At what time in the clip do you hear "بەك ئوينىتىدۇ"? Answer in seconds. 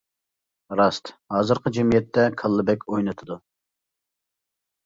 2.71-3.41